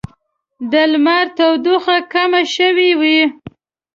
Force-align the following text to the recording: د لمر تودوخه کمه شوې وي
د 0.71 0.73
لمر 0.91 1.25
تودوخه 1.37 1.97
کمه 2.13 2.41
شوې 2.55 2.89
وي 2.99 3.21